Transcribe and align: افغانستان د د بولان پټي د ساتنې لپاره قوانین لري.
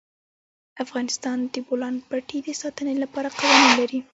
افغانستان 0.83 1.37
د 1.43 1.47
د 1.53 1.55
بولان 1.67 1.95
پټي 2.09 2.39
د 2.43 2.49
ساتنې 2.61 2.93
لپاره 3.03 3.29
قوانین 3.39 3.71
لري. 3.79 3.99